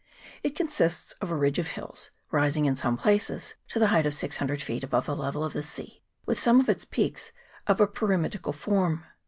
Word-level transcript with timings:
It 0.41 0.55
consists 0.55 1.11
of 1.21 1.29
a 1.29 1.35
ridge 1.35 1.59
of 1.59 1.67
hills, 1.67 2.09
rising 2.31 2.65
in 2.65 2.75
some 2.75 2.97
places 2.97 3.53
to 3.67 3.77
the 3.77 3.89
height 3.89 4.07
of 4.07 4.15
600 4.15 4.59
feet 4.59 4.83
above 4.83 5.05
the 5.05 5.15
level 5.15 5.43
of 5.43 5.53
the 5.53 5.61
sea, 5.61 6.01
with 6.25 6.39
some 6.39 6.59
of 6.59 6.67
its 6.69 6.85
peaks 6.85 7.31
of 7.67 7.79
a 7.79 7.85
pyramidical 7.85 8.51
form. 8.51 9.05